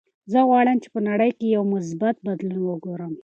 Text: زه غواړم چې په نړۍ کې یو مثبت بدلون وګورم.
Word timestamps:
زه 0.31 0.39
غواړم 0.49 0.77
چې 0.83 0.89
په 0.93 0.99
نړۍ 1.09 1.31
کې 1.37 1.47
یو 1.55 1.63
مثبت 1.73 2.15
بدلون 2.27 2.63
وګورم. 2.67 3.13